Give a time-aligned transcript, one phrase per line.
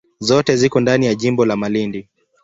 [0.19, 2.07] Zote ziko ndani ya jimbo la Malindi.